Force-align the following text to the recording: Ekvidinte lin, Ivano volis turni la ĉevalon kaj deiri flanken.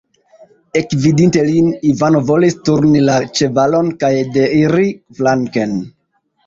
Ekvidinte 0.79 1.43
lin, 1.49 1.67
Ivano 1.91 2.23
volis 2.31 2.57
turni 2.71 3.05
la 3.11 3.21
ĉevalon 3.41 3.95
kaj 4.05 4.13
deiri 4.41 4.93
flanken. 5.21 5.83